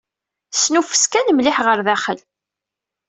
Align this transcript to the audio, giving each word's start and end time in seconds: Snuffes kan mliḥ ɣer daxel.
Snuffes 0.61 1.03
kan 1.11 1.27
mliḥ 1.33 1.57
ɣer 1.65 1.79
daxel. 1.87 2.19